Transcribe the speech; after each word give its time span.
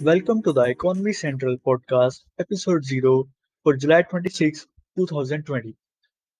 Welcome 0.00 0.42
to 0.44 0.54
the 0.54 0.64
Economy 0.68 1.12
Central 1.12 1.58
podcast, 1.58 2.20
episode 2.38 2.86
0 2.86 3.28
for 3.62 3.76
July 3.76 4.00
26, 4.00 4.66
2020. 4.96 5.76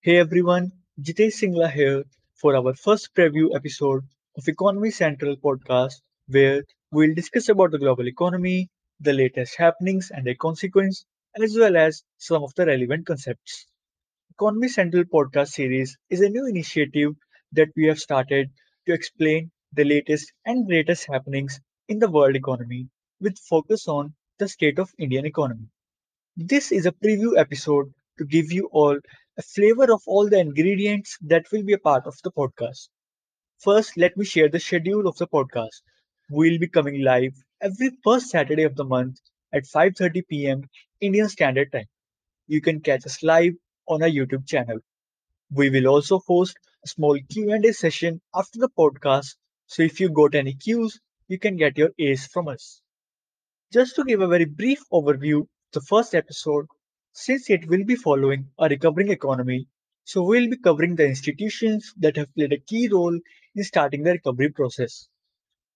Hey 0.00 0.16
everyone, 0.16 0.72
Jitesh 0.98 1.34
Singla 1.34 1.70
here 1.70 2.04
for 2.34 2.56
our 2.56 2.72
first 2.72 3.14
preview 3.14 3.54
episode 3.54 4.04
of 4.38 4.48
Economy 4.48 4.90
Central 4.90 5.36
podcast, 5.36 6.00
where 6.28 6.64
we'll 6.92 7.14
discuss 7.14 7.50
about 7.50 7.72
the 7.72 7.78
global 7.78 8.08
economy, 8.08 8.70
the 9.00 9.12
latest 9.12 9.58
happenings 9.58 10.10
and 10.14 10.26
their 10.26 10.36
consequence, 10.36 11.04
as 11.38 11.58
well 11.58 11.76
as 11.76 12.02
some 12.16 12.42
of 12.42 12.54
the 12.54 12.64
relevant 12.64 13.06
concepts. 13.06 13.66
Economy 14.38 14.68
Central 14.68 15.04
podcast 15.04 15.48
series 15.48 15.98
is 16.10 16.20
a 16.20 16.28
new 16.28 16.46
initiative 16.46 17.14
that 17.52 17.68
we 17.76 17.86
have 17.86 17.98
started 17.98 18.50
to 18.86 18.92
explain 18.94 19.50
the 19.72 19.84
latest 19.84 20.32
and 20.46 20.66
greatest 20.66 21.06
happenings 21.08 21.60
in 21.88 21.98
the 21.98 22.10
world 22.10 22.36
economy 22.36 22.88
with 23.20 23.36
focus 23.38 23.86
on 23.88 24.14
the 24.38 24.48
state 24.48 24.78
of 24.78 24.94
Indian 24.96 25.26
economy. 25.26 25.68
This 26.36 26.72
is 26.72 26.86
a 26.86 26.92
preview 26.92 27.38
episode 27.38 27.92
to 28.18 28.24
give 28.24 28.52
you 28.52 28.68
all 28.72 28.98
a 29.38 29.42
flavor 29.42 29.92
of 29.92 30.02
all 30.06 30.28
the 30.28 30.40
ingredients 30.40 31.18
that 31.22 31.50
will 31.52 31.64
be 31.64 31.74
a 31.74 31.78
part 31.78 32.06
of 32.06 32.16
the 32.24 32.32
podcast. 32.32 32.88
First, 33.58 33.96
let 33.98 34.16
me 34.16 34.24
share 34.24 34.48
the 34.48 34.58
schedule 34.58 35.06
of 35.06 35.16
the 35.18 35.28
podcast. 35.28 35.82
We'll 36.30 36.58
be 36.58 36.68
coming 36.68 37.02
live 37.02 37.34
every 37.60 37.90
first 38.02 38.30
Saturday 38.30 38.64
of 38.64 38.76
the 38.76 38.84
month 38.84 39.20
at 39.52 39.66
5:30 39.66 40.22
p.m. 40.22 40.62
Indian 41.00 41.28
Standard 41.28 41.70
Time. 41.72 41.88
You 42.48 42.60
can 42.60 42.80
catch 42.80 43.06
us 43.06 43.22
live 43.22 43.54
on 43.88 44.02
our 44.02 44.08
YouTube 44.08 44.46
channel. 44.46 44.78
We 45.50 45.70
will 45.70 45.88
also 45.88 46.20
host 46.20 46.56
a 46.84 46.88
small 46.88 47.18
Q&A 47.28 47.72
session 47.72 48.20
after 48.34 48.58
the 48.58 48.68
podcast, 48.68 49.36
so 49.66 49.82
if 49.82 50.00
you 50.00 50.10
got 50.10 50.34
any 50.34 50.54
cues, 50.54 51.00
you 51.28 51.38
can 51.38 51.56
get 51.56 51.78
your 51.78 51.90
A's 51.98 52.26
from 52.26 52.48
us. 52.48 52.82
Just 53.72 53.96
to 53.96 54.04
give 54.04 54.20
a 54.20 54.28
very 54.28 54.44
brief 54.44 54.82
overview 54.92 55.46
the 55.72 55.80
first 55.80 56.14
episode, 56.14 56.66
since 57.12 57.48
it 57.48 57.66
will 57.66 57.84
be 57.84 57.96
following 57.96 58.50
a 58.58 58.68
recovering 58.68 59.10
economy, 59.10 59.66
so 60.04 60.22
we'll 60.22 60.50
be 60.50 60.58
covering 60.58 60.96
the 60.96 61.06
institutions 61.06 61.94
that 61.96 62.16
have 62.16 62.34
played 62.34 62.52
a 62.52 62.58
key 62.60 62.88
role 62.88 63.18
in 63.54 63.64
starting 63.64 64.02
the 64.02 64.12
recovery 64.12 64.50
process. 64.50 65.08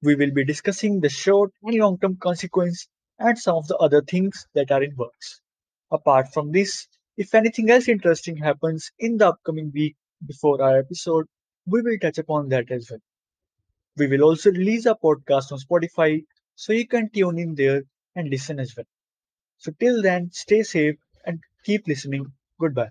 We 0.03 0.17
will 0.17 0.33
be 0.33 0.45
discussing 0.45 1.01
the 1.01 1.09
short 1.09 1.53
and 1.63 1.77
long 1.79 1.99
term 1.99 2.17
consequence 2.19 2.89
and 3.19 3.39
some 3.39 3.57
of 3.57 3.69
the 3.69 3.77
other 3.79 4.03
things 4.03 4.47
that 4.55 4.71
are 4.71 4.83
in 4.83 4.95
works. 4.97 5.41
Apart 5.91 6.33
from 6.35 6.53
this, 6.53 6.89
if 7.17 7.35
anything 7.35 7.71
else 7.71 7.89
interesting 7.89 8.37
happens 8.37 8.91
in 8.99 9.17
the 9.19 9.29
upcoming 9.29 9.71
week 9.75 9.97
before 10.27 10.63
our 10.63 10.79
episode, 10.79 11.27
we 11.67 11.83
will 11.83 11.99
touch 11.99 12.19
upon 12.19 12.49
that 12.51 12.71
as 12.71 12.89
well. 12.91 13.01
We 13.97 14.07
will 14.07 14.23
also 14.23 14.51
release 14.51 14.87
our 14.87 14.99
podcast 15.03 15.53
on 15.53 15.59
Spotify 15.59 16.25
so 16.57 16.73
you 16.75 16.87
can 16.87 17.11
tune 17.11 17.39
in 17.39 17.55
there 17.55 17.85
and 18.15 18.29
listen 18.31 18.61
as 18.61 18.77
well. 18.77 18.87
So 19.59 19.73
till 19.81 20.03
then, 20.03 20.31
stay 20.33 20.63
safe 20.65 20.97
and 21.27 21.41
keep 21.65 21.87
listening. 21.89 22.33
Goodbye. 22.61 22.91